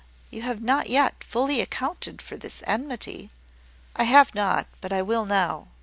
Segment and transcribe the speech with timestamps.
[0.31, 3.29] You have not yet fully accounted for this enmity."
[3.95, 5.67] "I have not, but I will now.